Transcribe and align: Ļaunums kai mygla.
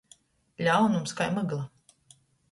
Ļaunums 0.67 1.13
kai 1.19 1.27
mygla. 1.35 1.59